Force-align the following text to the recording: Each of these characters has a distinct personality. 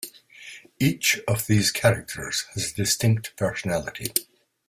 Each 0.79 1.19
of 1.27 1.45
these 1.45 1.69
characters 1.69 2.45
has 2.55 2.71
a 2.71 2.73
distinct 2.73 3.37
personality. 3.37 4.11